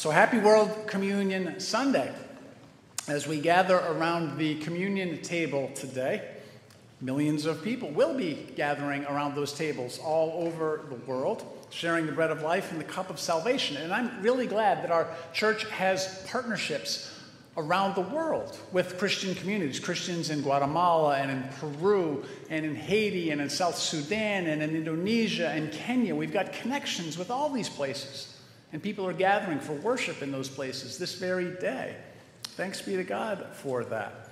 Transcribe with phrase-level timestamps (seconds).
[0.00, 2.10] So, happy World Communion Sunday.
[3.06, 6.36] As we gather around the communion table today,
[7.02, 12.12] millions of people will be gathering around those tables all over the world, sharing the
[12.12, 13.76] bread of life and the cup of salvation.
[13.76, 17.14] And I'm really glad that our church has partnerships
[17.58, 23.32] around the world with Christian communities, Christians in Guatemala and in Peru and in Haiti
[23.32, 26.16] and in South Sudan and in Indonesia and Kenya.
[26.16, 28.29] We've got connections with all these places.
[28.72, 31.96] And people are gathering for worship in those places this very day.
[32.42, 34.30] Thanks be to God for that.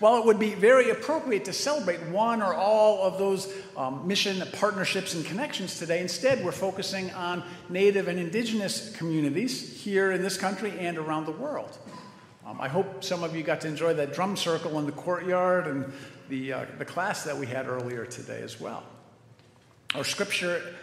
[0.00, 4.42] While it would be very appropriate to celebrate one or all of those um, mission
[4.52, 10.36] partnerships and connections today, instead we're focusing on Native and Indigenous communities here in this
[10.36, 11.78] country and around the world.
[12.44, 15.66] Um, I hope some of you got to enjoy that drum circle in the courtyard
[15.66, 15.92] and
[16.28, 18.82] the, uh, the class that we had earlier today as well.
[19.94, 20.74] Our scripture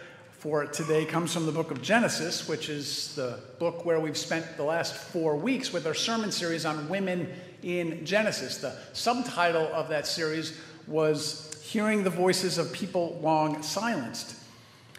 [0.44, 4.58] for today comes from the book of Genesis, which is the book where we've spent
[4.58, 8.58] the last four weeks with our sermon series on women in Genesis.
[8.58, 14.36] The subtitle of that series was Hearing the Voices of People Long Silenced.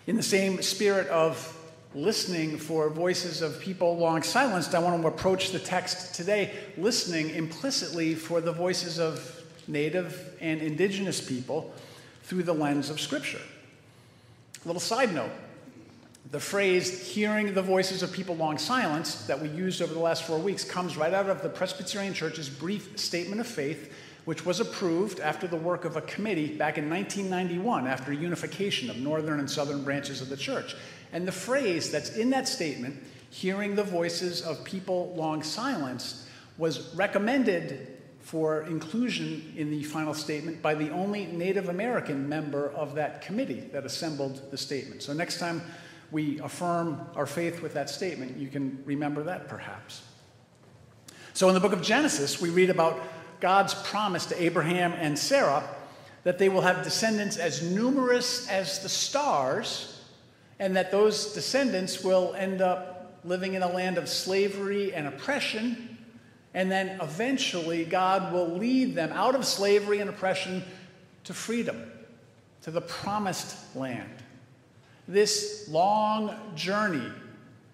[0.07, 1.55] In the same spirit of
[1.93, 7.29] listening for voices of people long silenced, I want to approach the text today listening
[7.29, 11.71] implicitly for the voices of native and indigenous people
[12.23, 13.41] through the lens of Scripture.
[14.65, 15.31] Little side note
[16.31, 20.23] the phrase hearing the voices of people long silenced that we used over the last
[20.23, 23.93] four weeks comes right out of the Presbyterian Church's brief statement of faith,
[24.25, 28.97] which was approved after the work of a committee back in 1991 after unification of
[28.97, 30.75] northern and southern branches of the church.
[31.13, 36.93] And the phrase that's in that statement, hearing the voices of people long silenced, was
[36.95, 37.94] recommended
[38.25, 43.59] for inclusion in the final statement by the only Native American member of that committee
[43.71, 45.03] that assembled the statement.
[45.03, 45.61] So next time
[46.09, 50.01] we affirm our faith with that statement, you can remember that perhaps.
[51.33, 52.99] So in the book of Genesis, we read about
[53.41, 55.63] God's promise to Abraham and Sarah
[56.23, 60.01] that they will have descendants as numerous as the stars,
[60.57, 65.94] and that those descendants will end up living in a land of slavery and oppression
[66.55, 70.63] and then eventually, God will lead them out of slavery and oppression
[71.25, 71.91] to freedom,
[72.61, 74.09] to the promised land.
[75.05, 77.11] This long journey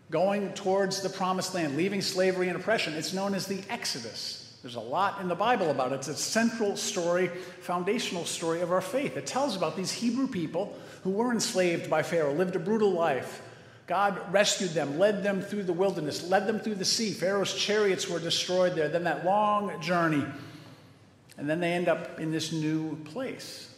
[0.10, 4.58] going towards the promised land, leaving slavery and oppression, it's known as the Exodus.
[4.64, 5.96] There's a lot in the Bible about it.
[5.96, 7.28] It's a central story,
[7.62, 9.16] foundational story of our faith.
[9.16, 13.44] It tells about these Hebrew people who were enslaved by Pharaoh, lived a brutal life,
[13.92, 17.12] God rescued them, led them through the wilderness, led them through the sea.
[17.12, 18.88] Pharaoh's chariots were destroyed there.
[18.88, 20.24] Then that long journey.
[21.38, 23.70] And then they end up in this new place.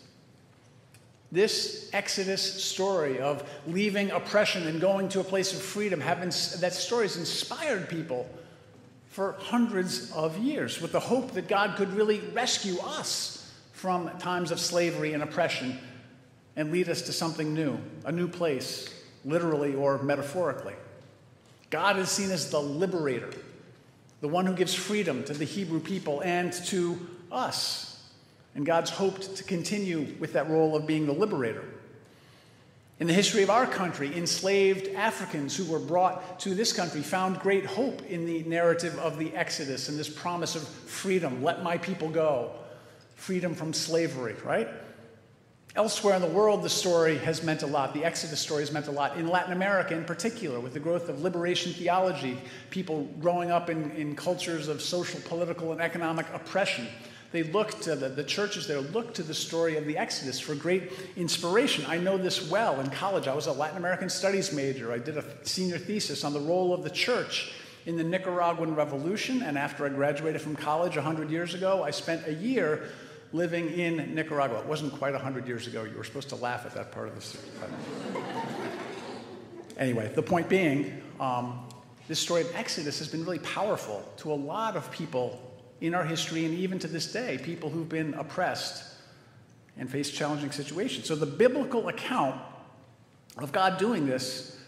[1.32, 6.74] This Exodus story of leaving oppression and going to a place of freedom, having, that
[6.74, 8.30] story has inspired people
[9.08, 14.52] for hundreds of years with the hope that God could really rescue us from times
[14.52, 15.80] of slavery and oppression
[16.56, 18.94] and lead us to something new, a new place,
[19.26, 20.76] literally or metaphorically.
[21.70, 23.34] God is seen as the liberator,
[24.22, 27.00] the one who gives freedom to the Hebrew people and to
[27.32, 27.90] us.
[28.56, 31.66] And God's hoped to continue with that role of being the liberator.
[33.00, 37.40] In the history of our country, enslaved Africans who were brought to this country found
[37.40, 41.44] great hope in the narrative of the Exodus and this promise of freedom.
[41.44, 42.52] Let my people go.
[43.16, 44.68] Freedom from slavery, right?
[45.76, 47.96] Elsewhere in the world, the story has meant a lot.
[47.96, 49.18] The Exodus story has meant a lot.
[49.18, 52.38] In Latin America, in particular, with the growth of liberation theology,
[52.70, 56.88] people growing up in, in cultures of social, political, and economic oppression,
[57.32, 60.54] they look to the, the churches there, look to the story of the Exodus for
[60.54, 61.84] great inspiration.
[61.88, 62.80] I know this well.
[62.80, 64.92] In college, I was a Latin American studies major.
[64.92, 67.52] I did a senior thesis on the role of the church
[67.88, 69.42] in the Nicaraguan Revolution.
[69.42, 72.90] And after I graduated from college 100 years ago, I spent a year
[73.34, 74.60] living in Nicaragua.
[74.60, 75.84] It wasn't quite 100 years ago.
[75.84, 77.46] You were supposed to laugh at that part of the story.
[79.78, 81.68] anyway, the point being, um,
[82.08, 85.52] this story of Exodus has been really powerful to a lot of people
[85.82, 88.94] in our history and even to this day, people who've been oppressed
[89.78, 91.08] and face challenging situations.
[91.08, 92.40] So the biblical account
[93.40, 94.60] of God doing this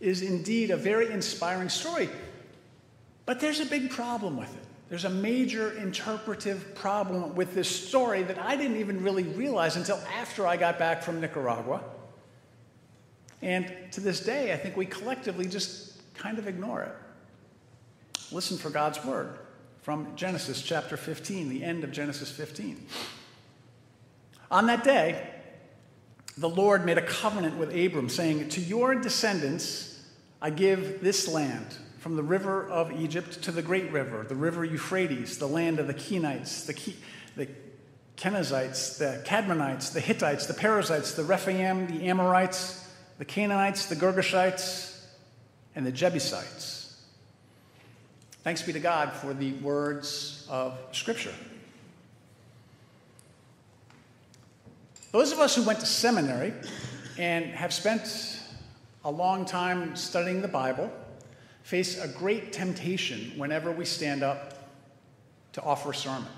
[0.00, 2.08] is indeed a very inspiring story.
[3.26, 4.64] But there's a big problem with it.
[4.92, 9.96] There's a major interpretive problem with this story that I didn't even really realize until
[10.14, 11.82] after I got back from Nicaragua.
[13.40, 16.92] And to this day, I think we collectively just kind of ignore it.
[18.32, 19.38] Listen for God's word
[19.80, 22.86] from Genesis chapter 15, the end of Genesis 15.
[24.50, 25.26] On that day,
[26.36, 30.04] the Lord made a covenant with Abram, saying, To your descendants
[30.42, 34.64] I give this land, from the river of Egypt to the great river, the river
[34.64, 36.96] Euphrates, the land of the Kenites, the, Ke-
[37.36, 37.46] the
[38.16, 45.00] Kenizzites, the Kadmonites, the Hittites, the Perizzites, the Rephaim, the Amorites, the Canaanites, the Girgashites,
[45.76, 47.00] and the Jebusites.
[48.42, 51.34] Thanks be to God for the words of Scripture.
[55.12, 56.52] Those of us who went to seminary
[57.16, 58.40] and have spent
[59.04, 60.92] a long time studying the Bible
[61.62, 64.68] face a great temptation whenever we stand up
[65.52, 66.28] to offer a sermon.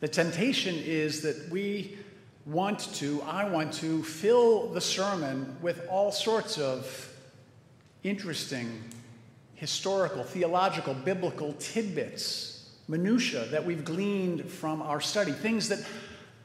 [0.00, 1.98] The temptation is that we
[2.46, 7.12] want to, I want to, fill the sermon with all sorts of
[8.02, 8.82] interesting
[9.54, 15.84] historical, theological, biblical tidbits, minutiae that we've gleaned from our study, things that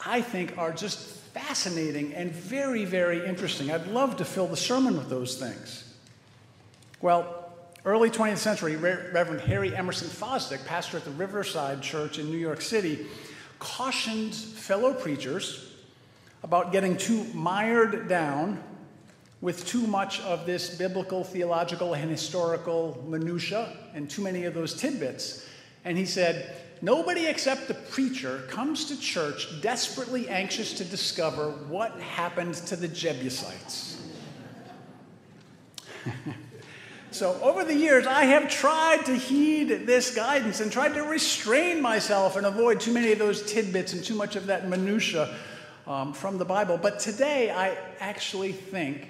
[0.06, 3.71] I think are just fascinating and very, very interesting.
[3.71, 5.94] I'd love to fill the sermon with those things.
[7.01, 7.44] Well,
[7.86, 12.62] early 20th century, Reverend Harry Emerson Fosdick, pastor at the Riverside Church in New York
[12.62, 13.06] City,
[13.60, 15.72] cautioned fellow preachers
[16.44, 18.62] about getting too mired down
[19.40, 24.74] with too much of this biblical, theological, and historical minutia and too many of those
[24.74, 25.48] tidbits.
[25.84, 32.00] And he said, Nobody except the preacher comes to church desperately anxious to discover what
[32.02, 34.02] happened to the Jebusites.
[37.15, 41.81] so, over the years, I have tried to heed this guidance and tried to restrain
[41.81, 45.33] myself and avoid too many of those tidbits and too much of that minutia
[45.88, 46.77] um, from the Bible.
[46.77, 49.07] But today, I actually think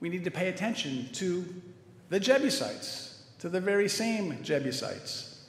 [0.00, 1.44] we need to pay attention to
[2.08, 5.44] the Jebusites, to the very same Jebusites.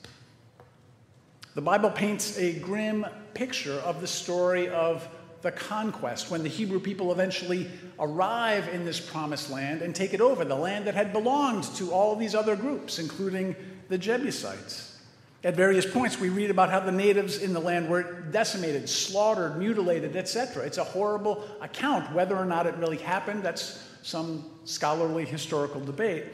[1.54, 5.08] The Bible paints a grim picture of the story of
[5.42, 10.20] the conquest when the Hebrew people eventually arrive in this promised land and take it
[10.20, 13.54] over, the land that had belonged to all these other groups, including
[13.88, 14.98] the Jebusites.
[15.44, 19.58] At various points, we read about how the natives in the land were decimated, slaughtered,
[19.58, 20.64] mutilated, etc.
[20.64, 22.12] It's a horrible account.
[22.12, 26.24] Whether or not it really happened, that's some scholarly historical debate.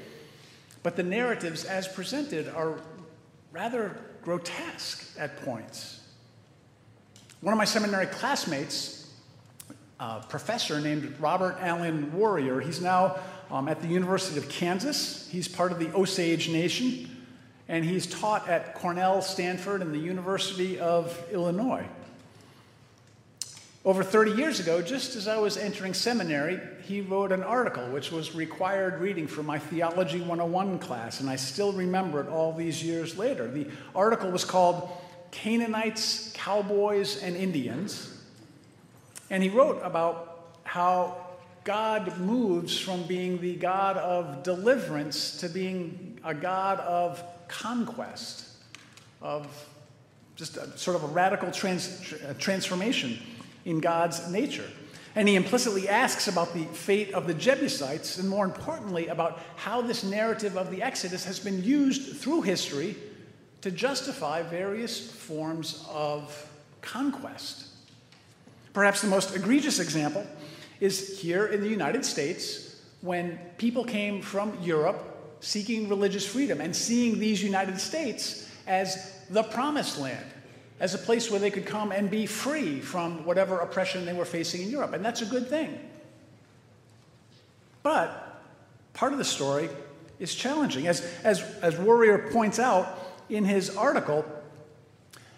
[0.83, 2.79] But the narratives, as presented, are
[3.51, 6.02] rather grotesque at points.
[7.43, 9.05] One of my seminary classmates,
[9.99, 13.17] a professor named Robert Allen Warrior, he's now
[13.51, 15.29] um, at the University of Kansas.
[15.29, 17.11] He's part of the Osage Nation,
[17.69, 21.85] and he's taught at Cornell, Stanford, and the University of Illinois.
[23.85, 28.13] Over 30 years ago, just as I was entering seminary, he wrote an article which
[28.13, 32.85] was required reading for my Theology 101 class, and I still remember it all these
[32.85, 33.49] years later.
[33.49, 33.67] The
[33.97, 34.89] article was called
[35.33, 38.23] Canaanites, Cowboys, and Indians,
[39.31, 41.17] and he wrote about how
[41.65, 48.47] God moves from being the God of deliverance to being a God of conquest,
[49.21, 49.47] of
[50.37, 53.19] just a, sort of a radical trans, uh, transformation
[53.65, 54.69] in God's nature.
[55.15, 59.83] And he implicitly asks about the fate of the Jebusites, and more importantly, about how
[59.83, 62.97] this narrative of the Exodus has been used through history
[63.63, 66.49] to justify various forms of
[66.81, 67.67] conquest.
[68.73, 70.27] Perhaps the most egregious example
[70.81, 76.75] is here in the United States when people came from Europe seeking religious freedom and
[76.75, 80.25] seeing these United States as the promised land
[80.81, 84.25] as a place where they could come and be free from whatever oppression they were
[84.25, 84.93] facing in Europe.
[84.93, 85.79] And that's a good thing.
[87.83, 88.43] But
[88.93, 89.69] part of the story
[90.19, 90.89] is challenging.
[90.89, 94.25] As, as, as Warrior points out in his article,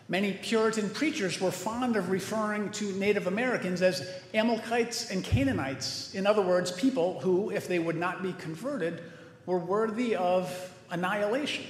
[0.08, 6.12] many Puritan preachers were fond of referring to Native Americans as Amalekites and Canaanites.
[6.12, 9.00] In other words, people who, if they would not be converted,
[9.46, 11.64] were worthy of annihilation.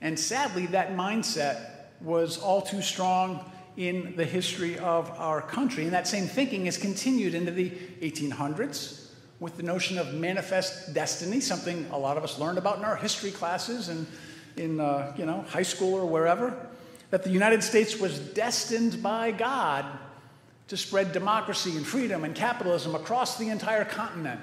[0.00, 1.70] And sadly, that mindset
[2.00, 3.44] was all too strong
[3.76, 5.84] in the history of our country.
[5.84, 7.70] And that same thinking has continued into the
[8.00, 12.84] 1800s with the notion of manifest destiny, something a lot of us learned about in
[12.84, 14.06] our history classes and
[14.56, 16.68] in uh, you know, high school or wherever,
[17.10, 19.84] that the United States was destined by God
[20.68, 24.40] to spread democracy and freedom and capitalism across the entire continent.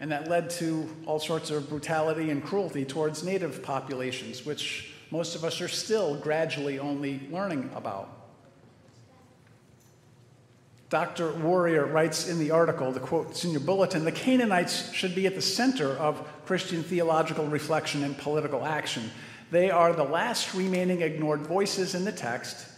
[0.00, 5.34] And that led to all sorts of brutality and cruelty towards native populations, which most
[5.34, 8.15] of us are still gradually only learning about.
[10.88, 11.32] Dr.
[11.32, 15.26] Warrior writes in the article, the quote, it's in your bulletin the Canaanites should be
[15.26, 19.10] at the center of Christian theological reflection and political action.
[19.50, 22.68] They are the last remaining ignored voices in the text,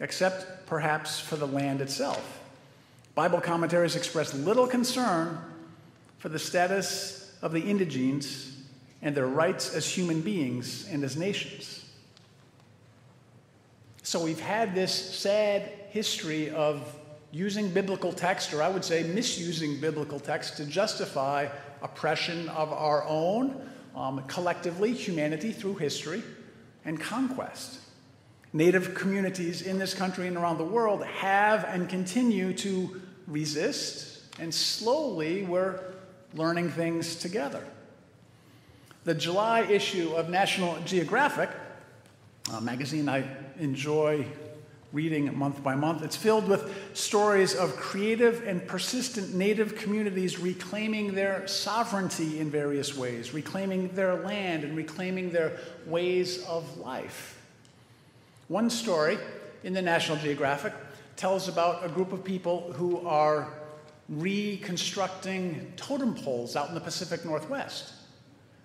[0.00, 2.40] except perhaps for the land itself.
[3.14, 5.38] Bible commentaries express little concern
[6.18, 8.56] for the status of the indigenes
[9.02, 11.84] and their rights as human beings and as nations.
[14.02, 16.96] So we've had this sad history of
[17.32, 21.48] using biblical text, or I would say misusing biblical text, to justify
[21.80, 26.22] oppression of our own, um, collectively, humanity through history,
[26.84, 27.80] and conquest.
[28.52, 34.54] Native communities in this country and around the world have and continue to resist, and
[34.54, 35.80] slowly we're
[36.34, 37.64] learning things together.
[39.04, 41.48] The July issue of National Geographic,
[42.52, 43.24] a magazine I
[43.58, 44.26] enjoy
[44.92, 46.02] reading month by month.
[46.02, 52.96] It's filled with stories of creative and persistent native communities reclaiming their sovereignty in various
[52.96, 57.40] ways, reclaiming their land and reclaiming their ways of life.
[58.48, 59.18] One story
[59.64, 60.74] in the National Geographic
[61.16, 63.48] tells about a group of people who are
[64.08, 67.94] reconstructing totem poles out in the Pacific Northwest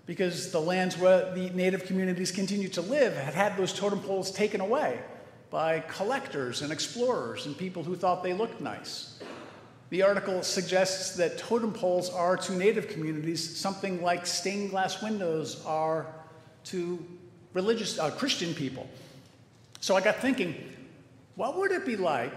[0.05, 4.31] because the lands where the native communities continue to live had had those totem poles
[4.31, 4.99] taken away
[5.49, 9.19] by collectors and explorers and people who thought they looked nice.
[9.89, 15.63] The article suggests that totem poles are to native communities something like stained glass windows
[15.65, 16.07] are
[16.65, 17.05] to
[17.53, 18.89] religious uh, Christian people.
[19.79, 20.55] So I got thinking,
[21.35, 22.33] what would it be like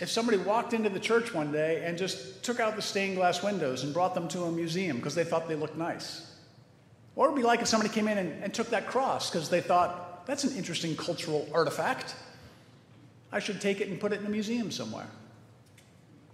[0.00, 3.42] if somebody walked into the church one day and just took out the stained glass
[3.42, 6.30] windows and brought them to a museum because they thought they looked nice?
[7.14, 9.48] What would it be like if somebody came in and, and took that cross because
[9.48, 12.14] they thought that's an interesting cultural artifact.
[13.32, 15.06] I should take it and put it in a museum somewhere.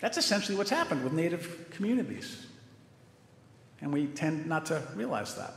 [0.00, 2.47] That's essentially what's happened with Native communities.
[3.80, 5.54] And we tend not to realize that.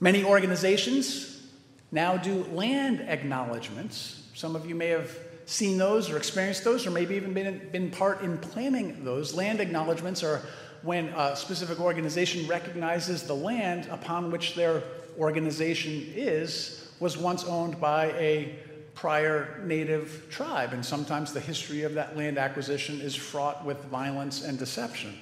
[0.00, 1.42] Many organizations
[1.90, 4.28] now do land acknowledgments.
[4.34, 7.90] Some of you may have seen those or experienced those, or maybe even been, been
[7.90, 9.34] part in planning those.
[9.34, 10.42] Land acknowledgments are
[10.82, 14.82] when a specific organization recognizes the land upon which their
[15.18, 18.56] organization is was once owned by a
[18.94, 24.42] prior native tribe, and sometimes the history of that land acquisition is fraught with violence
[24.42, 25.16] and deception.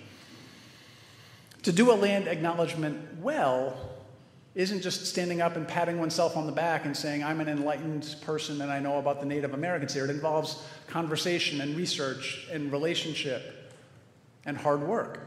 [1.64, 3.76] To do a land acknowledgement well
[4.54, 8.16] isn't just standing up and patting oneself on the back and saying, I'm an enlightened
[8.22, 10.04] person and I know about the Native Americans here.
[10.04, 13.74] It involves conversation and research and relationship
[14.46, 15.20] and hard work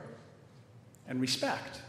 [1.07, 1.81] and respect.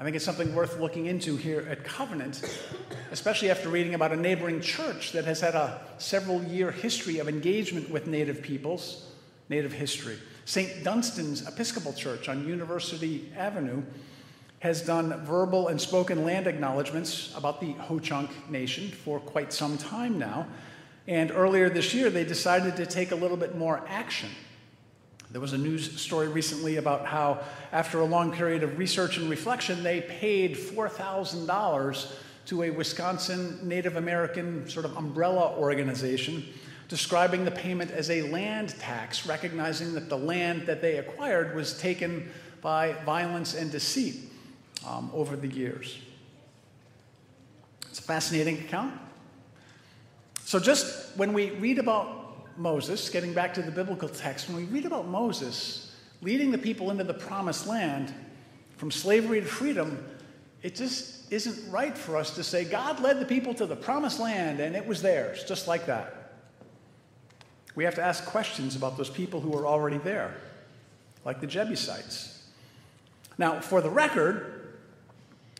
[0.00, 2.42] I think it's something worth looking into here at Covenant,
[3.10, 7.28] especially after reading about a neighboring church that has had a several year history of
[7.28, 9.10] engagement with Native peoples,
[9.48, 10.16] Native history.
[10.44, 10.84] St.
[10.84, 13.82] Dunstan's Episcopal Church on University Avenue
[14.60, 19.76] has done verbal and spoken land acknowledgments about the Ho Chunk Nation for quite some
[19.78, 20.46] time now.
[21.08, 24.28] And earlier this year, they decided to take a little bit more action.
[25.30, 29.28] There was a news story recently about how, after a long period of research and
[29.28, 32.12] reflection, they paid $4,000
[32.46, 36.44] to a Wisconsin Native American sort of umbrella organization,
[36.88, 41.78] describing the payment as a land tax, recognizing that the land that they acquired was
[41.78, 42.30] taken
[42.62, 44.32] by violence and deceit
[44.86, 45.98] um, over the years.
[47.90, 48.94] It's a fascinating account.
[50.44, 52.17] So, just when we read about
[52.58, 56.90] Moses, getting back to the biblical text, when we read about Moses leading the people
[56.90, 58.12] into the promised land
[58.76, 60.04] from slavery to freedom,
[60.62, 64.18] it just isn't right for us to say God led the people to the promised
[64.18, 66.32] land and it was theirs, just like that.
[67.74, 70.34] We have to ask questions about those people who are already there,
[71.24, 72.34] like the Jebusites.
[73.36, 74.76] Now, for the record,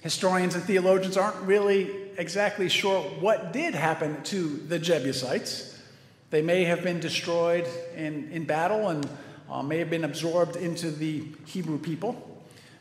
[0.00, 5.67] historians and theologians aren't really exactly sure what did happen to the Jebusites.
[6.30, 7.66] They may have been destroyed
[7.96, 9.08] in, in battle and
[9.50, 12.24] uh, may have been absorbed into the Hebrew people.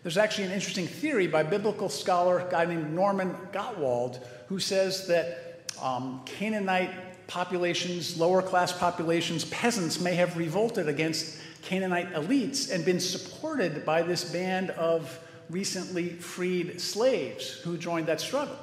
[0.04, 5.08] There's actually an interesting theory by biblical scholar, a guy named Norman Gottwald, who says
[5.08, 12.86] that um, Canaanite populations, lower class populations, peasants may have revolted against Canaanite elites and
[12.86, 18.58] been supported by this band of recently freed slaves who joined that struggle.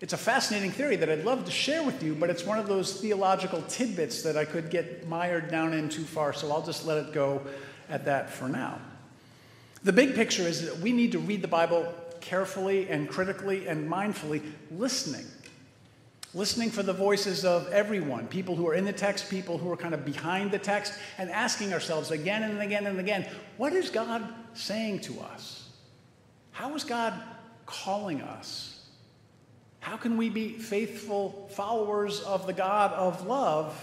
[0.00, 2.68] It's a fascinating theory that I'd love to share with you, but it's one of
[2.68, 6.86] those theological tidbits that I could get mired down in too far, so I'll just
[6.86, 7.42] let it go
[7.88, 8.78] at that for now.
[9.82, 13.90] The big picture is that we need to read the Bible carefully and critically and
[13.90, 15.26] mindfully, listening.
[16.34, 19.76] Listening for the voices of everyone, people who are in the text, people who are
[19.76, 23.26] kind of behind the text, and asking ourselves again and again and again
[23.56, 25.70] what is God saying to us?
[26.52, 27.14] How is God
[27.66, 28.77] calling us?
[29.80, 33.74] How can we be faithful followers of the God of love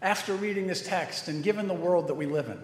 [0.00, 2.58] after reading this text and given the world that we live in?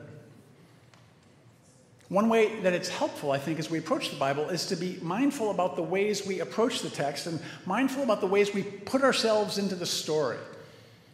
[2.08, 4.98] One way that it's helpful, I think, as we approach the Bible is to be
[5.02, 9.02] mindful about the ways we approach the text and mindful about the ways we put
[9.02, 10.38] ourselves into the story.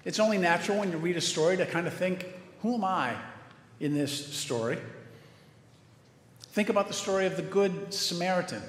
[0.05, 2.27] It's only natural when you read a story to kind of think,
[2.63, 3.17] who am I
[3.81, 4.79] in this story?
[6.53, 8.63] Think about the story of the Good Samaritan,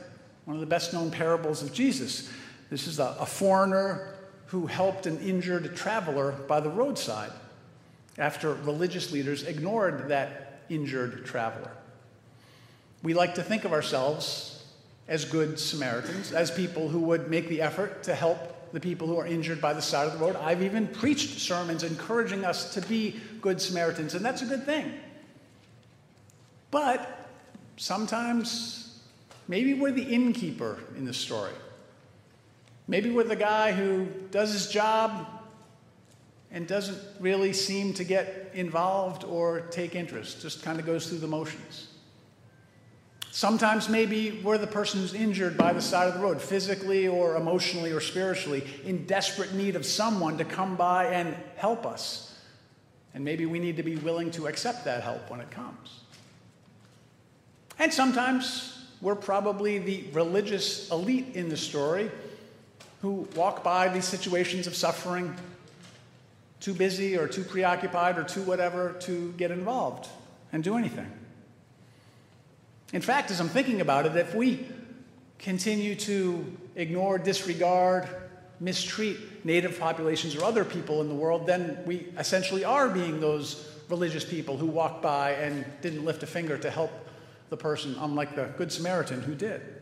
[0.46, 2.32] one of the best known parables of Jesus.
[2.70, 4.16] This is a, a foreigner
[4.48, 7.32] who helped an injured traveler by the roadside
[8.18, 11.72] after religious leaders ignored that injured traveler.
[13.04, 14.64] We like to think of ourselves
[15.08, 19.18] as good Samaritans, as people who would make the effort to help the people who
[19.18, 20.36] are injured by the side of the road.
[20.38, 24.92] I've even preached sermons encouraging us to be good Samaritans, and that's a good thing.
[26.72, 27.30] But
[27.78, 29.00] sometimes
[29.48, 31.54] maybe we're the innkeeper in the story.
[32.88, 35.28] Maybe we're the guy who does his job
[36.52, 41.18] and doesn't really seem to get involved or take interest, just kind of goes through
[41.18, 41.88] the motions.
[43.32, 47.36] Sometimes maybe we're the person who's injured by the side of the road, physically or
[47.36, 52.40] emotionally or spiritually, in desperate need of someone to come by and help us.
[53.14, 56.00] And maybe we need to be willing to accept that help when it comes.
[57.78, 62.10] And sometimes we're probably the religious elite in the story
[63.06, 65.32] who walk by these situations of suffering,
[66.60, 70.10] too busy or too preoccupied or too whatever to get involved
[70.52, 71.08] and do anything.
[72.94, 74.66] In fact, as I'm thinking about it, if we
[75.38, 78.10] continue to ignore, disregard,
[78.60, 83.70] mistreat native populations or other people in the world, then we essentially are being those
[83.88, 86.90] religious people who walked by and didn't lift a finger to help
[87.52, 89.75] the person, unlike the Good Samaritan who did.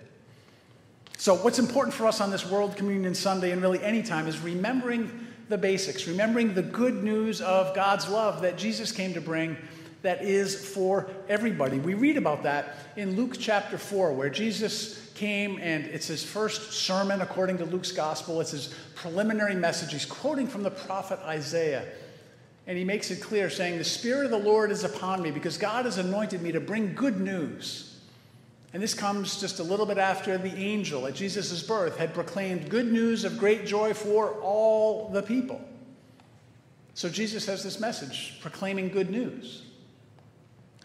[1.17, 4.39] So, what's important for us on this World Communion Sunday and really any time is
[4.39, 9.57] remembering the basics, remembering the good news of God's love that Jesus came to bring
[10.01, 11.79] that is for everybody.
[11.79, 16.73] We read about that in Luke chapter 4, where Jesus came and it's his first
[16.73, 18.41] sermon according to Luke's gospel.
[18.41, 19.93] It's his preliminary message.
[19.93, 21.85] He's quoting from the prophet Isaiah.
[22.67, 25.57] And he makes it clear, saying, The Spirit of the Lord is upon me because
[25.57, 27.92] God has anointed me to bring good news.
[28.73, 32.69] And this comes just a little bit after the angel at Jesus' birth had proclaimed
[32.69, 35.61] good news of great joy for all the people.
[36.95, 39.61] So Jesus has this message proclaiming good news.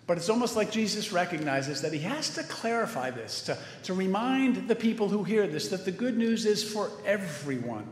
[0.07, 4.69] But it's almost like Jesus recognizes that he has to clarify this, to, to remind
[4.69, 7.87] the people who hear this that the good news is for everyone.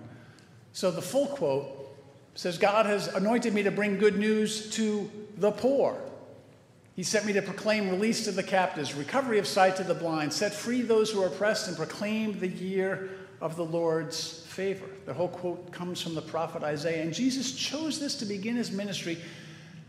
[0.73, 1.69] So the full quote
[2.35, 6.01] says, God has anointed me to bring good news to the poor.
[6.97, 10.33] He sent me to proclaim release to the captives, recovery of sight to the blind,
[10.33, 13.11] set free those who are oppressed, and proclaim the year
[13.43, 14.87] of the Lord's favor.
[15.05, 17.03] The whole quote comes from the prophet Isaiah.
[17.03, 19.19] And Jesus chose this to begin his ministry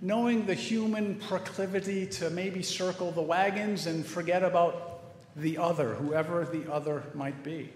[0.01, 5.01] knowing the human proclivity to maybe circle the wagons and forget about
[5.35, 7.69] the other, whoever the other might be.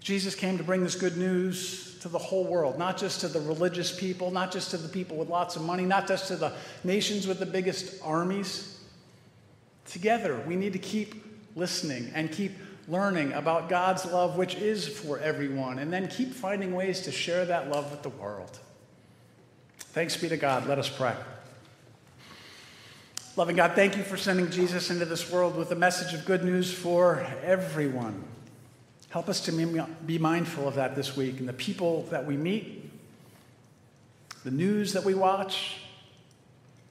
[0.00, 3.40] Jesus came to bring this good news to the whole world, not just to the
[3.40, 6.52] religious people, not just to the people with lots of money, not just to the
[6.84, 8.78] nations with the biggest armies.
[9.86, 11.24] Together, we need to keep
[11.56, 12.52] listening and keep
[12.86, 17.44] learning about God's love, which is for everyone, and then keep finding ways to share
[17.44, 18.56] that love with the world.
[19.78, 20.68] Thanks be to God.
[20.68, 21.14] Let us pray.
[23.34, 26.44] Loving God, thank you for sending Jesus into this world with a message of good
[26.44, 28.22] news for everyone.
[29.16, 32.92] Help us to be mindful of that this week and the people that we meet,
[34.44, 35.78] the news that we watch,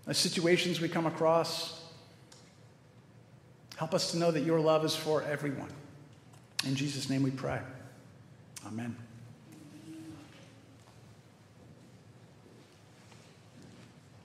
[0.08, 1.84] the situations we come across.
[3.76, 5.70] Help us to know that your love is for everyone.
[6.66, 7.60] In Jesus' name we pray.
[8.66, 8.96] Amen.